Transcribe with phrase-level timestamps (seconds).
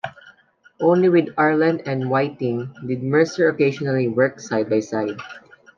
[0.79, 5.17] Only with Arlen and Whiting did Mercer occasionally work side-by-side.